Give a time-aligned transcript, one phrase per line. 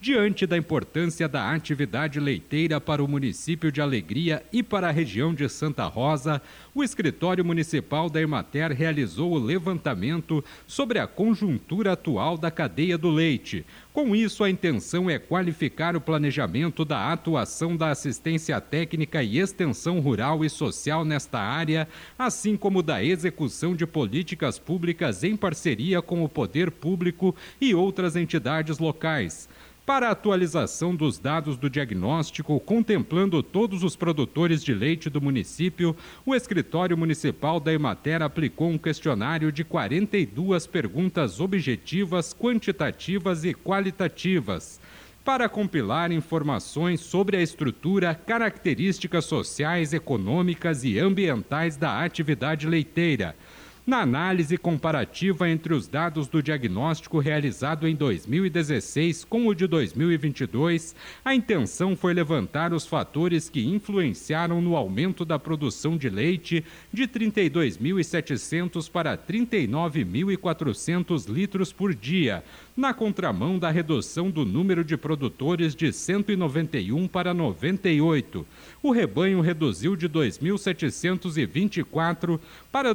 [0.00, 5.34] Diante da importância da atividade leiteira para o município de Alegria e para a região
[5.34, 6.40] de Santa Rosa,
[6.72, 13.10] o escritório municipal da Emater realizou o levantamento sobre a conjuntura atual da cadeia do
[13.10, 13.66] leite.
[13.92, 19.98] Com isso, a intenção é qualificar o planejamento da atuação da assistência técnica e extensão
[19.98, 26.22] rural e social nesta área, assim como da execução de políticas públicas em parceria com
[26.22, 29.48] o poder público e outras entidades locais
[29.88, 35.96] para a atualização dos dados do diagnóstico, contemplando todos os produtores de leite do município,
[36.26, 44.78] o escritório municipal da Emater aplicou um questionário de 42 perguntas objetivas, quantitativas e qualitativas
[45.24, 53.34] para compilar informações sobre a estrutura, características sociais, econômicas e ambientais da atividade leiteira
[53.88, 60.94] na análise comparativa entre os dados do diagnóstico realizado em 2016 com o de 2022,
[61.24, 67.08] a intenção foi levantar os fatores que influenciaram no aumento da produção de leite de
[67.08, 72.44] 32.700 para 39.400 litros por dia,
[72.76, 78.46] na contramão da redução do número de produtores de 191 para 98.
[78.82, 82.38] O rebanho reduziu de 2.724
[82.70, 82.92] para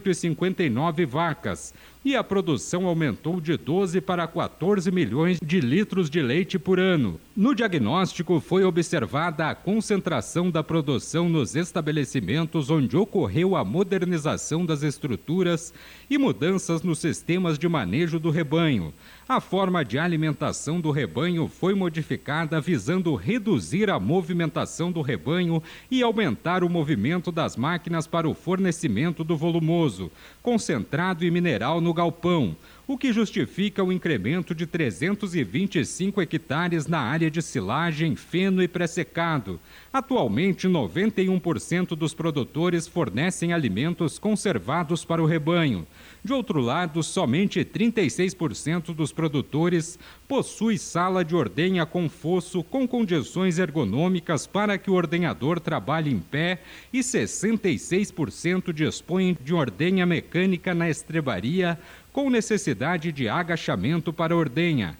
[0.00, 1.74] 2.159 vacas
[2.04, 7.20] e a produção aumentou de 12 para 14 milhões de litros de leite por ano.
[7.34, 14.82] No diagnóstico foi observada a concentração da produção nos estabelecimentos onde ocorreu a modernização das
[14.82, 15.72] estruturas
[16.10, 18.92] e mudanças nos sistemas de manejo do rebanho.
[19.28, 26.02] A forma de alimentação do rebanho foi modificada visando reduzir a movimentação do rebanho e
[26.02, 30.10] aumentar o movimento das máquinas para o fornecimento do volumoso,
[30.42, 37.30] concentrado e mineral no galpão, o que justifica o incremento de 325 hectares na área
[37.30, 39.60] de silagem, feno e pré-secado.
[39.92, 45.86] Atualmente, 91% dos produtores fornecem alimentos conservados para o rebanho.
[46.24, 53.58] De outro lado, somente 36% dos produtores possui sala de ordenha com fosso com condições
[53.58, 56.60] ergonômicas para que o ordenhador trabalhe em pé
[56.92, 61.76] e 66% dispõem de ordenha mecânica na estrebaria
[62.12, 64.96] com necessidade de agachamento para ordenha.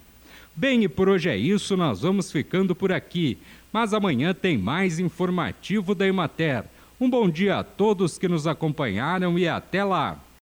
[0.55, 3.39] Bem, e por hoje é isso, nós vamos ficando por aqui,
[3.73, 6.65] mas amanhã tem mais informativo da Emater.
[7.01, 10.23] Um bom dia a todos que nos acompanharam e até lá!